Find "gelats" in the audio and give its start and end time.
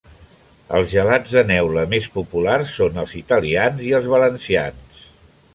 0.93-1.33